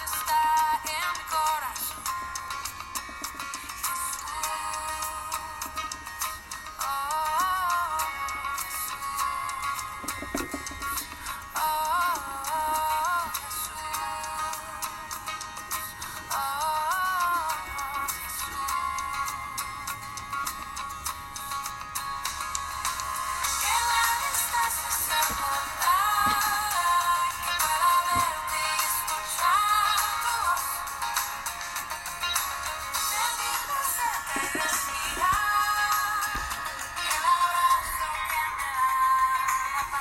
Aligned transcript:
to 0.00 0.08
stop. 0.08 0.39